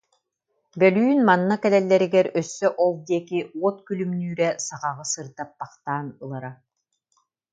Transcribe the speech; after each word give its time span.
Бөлүүн 0.81 1.19
манна 1.27 1.55
кэлэллэригэр 1.63 2.27
өссө 2.39 2.67
ол 2.83 2.93
диэки 3.07 3.39
уот 3.61 3.77
күлүмнүүрэ 3.87 4.49
саҕаҕы 4.67 5.05
сырдаппахтаан 5.13 6.07
ылара 6.23 6.51